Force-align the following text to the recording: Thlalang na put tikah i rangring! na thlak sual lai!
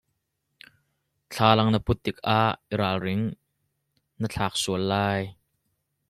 Thlalang 1.31 1.69
na 1.71 1.79
put 1.85 1.97
tikah 2.03 2.51
i 2.73 2.75
rangring! 2.81 3.23
na 4.19 4.27
thlak 4.33 4.53
sual 4.61 4.83
lai! 4.91 5.21